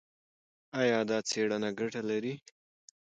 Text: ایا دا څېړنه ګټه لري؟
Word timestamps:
ایا 0.81 0.99
دا 1.09 1.17
څېړنه 1.29 1.69
ګټه 1.79 2.01
لري؟ 2.09 2.33